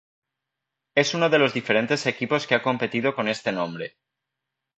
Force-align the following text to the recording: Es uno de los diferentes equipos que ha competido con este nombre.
Es 0.95 1.13
uno 1.13 1.29
de 1.29 1.37
los 1.37 1.53
diferentes 1.53 2.07
equipos 2.07 2.47
que 2.47 2.55
ha 2.55 2.63
competido 2.63 3.13
con 3.13 3.27
este 3.27 3.51
nombre. 3.51 3.97